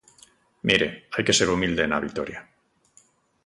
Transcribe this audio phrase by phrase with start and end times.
[0.69, 2.39] Mire, hai que ser humilde na vitoria.